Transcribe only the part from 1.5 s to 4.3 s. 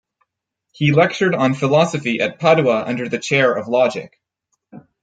philosophy at Padua, under the Chair of Logic.